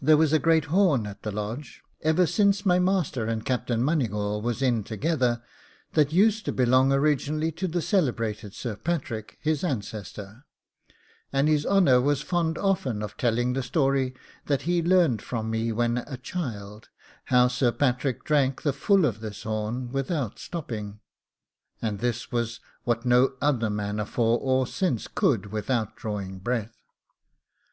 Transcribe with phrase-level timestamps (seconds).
[0.00, 4.40] There was a great horn at the Lodge, ever since my master and Captain Moneygawl
[4.42, 5.42] was in together,
[5.94, 10.44] that used to belong originally to the celebrated Sir Patrick, his ancestor;
[11.32, 14.14] and his honour was fond often of telling the story
[14.46, 16.88] that he learned from me when a child,
[17.24, 21.00] how Sir Patrick drank the full of this horn without stopping,
[21.82, 26.76] and this was what no other man afore or since could without drawing breath.